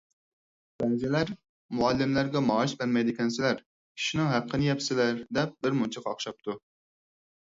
[0.83, 1.33] بەزىلەر:
[1.79, 6.57] «مۇئەللىملەرگە مائاش بەرمەيدىكەنسىلەر، كىشىنىڭ ھەققىنى يەپسىلەر» دەپ بىرمۇنچە قاقشاپتۇ.